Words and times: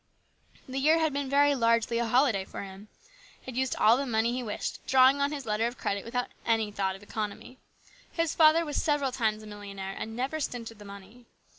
The 0.67 0.79
year 0.79 0.97
had 0.97 1.13
been 1.13 1.29
very 1.29 1.53
largely 1.53 1.99
a 1.99 2.07
holiday 2.07 2.43
for 2.43 2.63
him. 2.63 2.87
He 3.39 3.51
had 3.51 3.55
used 3.55 3.75
all 3.75 3.97
the 3.97 4.07
money 4.07 4.33
he 4.33 4.41
wished, 4.41 4.83
drawing 4.87 5.21
on 5.21 5.31
his 5.31 5.45
letter 5.45 5.67
of 5.67 5.77
credit 5.77 6.03
without 6.03 6.29
any 6.43 6.71
thought 6.71 6.95
of 6.95 7.03
economy. 7.03 7.59
His 8.11 8.33
father 8.33 8.65
was 8.65 8.81
several 8.81 9.11
times 9.11 9.43
a 9.43 9.45
millionaire 9.45 9.93
and 9.95 10.15
never 10.15 10.39
stinted 10.39 10.79
the 10.79 10.85
money. 10.85 11.27